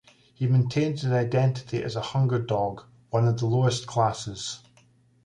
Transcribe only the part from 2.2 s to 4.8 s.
Dog", one of the lowest classes.